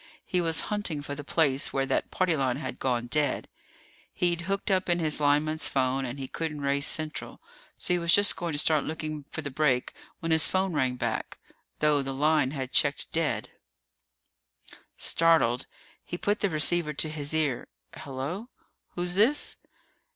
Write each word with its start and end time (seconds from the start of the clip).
He 0.25 0.41
was 0.41 0.61
hunting 0.73 1.03
for 1.03 1.13
the 1.13 1.23
place 1.23 1.71
where 1.71 1.85
that 1.85 2.09
party 2.09 2.35
line 2.35 2.57
had 2.57 2.79
gone 2.79 3.05
dead. 3.05 3.47
He'd 4.11 4.41
hooked 4.49 4.71
in 4.71 4.97
his 4.97 5.19
lineman's 5.19 5.69
phone 5.69 6.05
and 6.05 6.17
he 6.17 6.27
couldn't 6.27 6.61
raise 6.61 6.87
Central, 6.87 7.39
so 7.77 7.93
he 7.93 7.99
was 7.99 8.11
just 8.11 8.35
going 8.35 8.53
to 8.53 8.57
start 8.57 8.83
looking 8.83 9.25
for 9.29 9.43
the 9.43 9.51
break 9.51 9.93
when 10.19 10.31
his 10.31 10.47
phone 10.47 10.73
rang 10.73 10.95
back, 10.95 11.37
though 11.81 12.01
the 12.01 12.15
line 12.15 12.49
had 12.49 12.71
checked 12.71 13.11
dead. 13.11 13.49
Startled, 14.97 15.67
he 16.03 16.17
put 16.17 16.39
the 16.39 16.49
receiver 16.49 16.93
to 16.93 17.07
his 17.07 17.31
ear. 17.35 17.67
"Hello. 17.95 18.49
Who's 18.95 19.13
this?" 19.13 19.55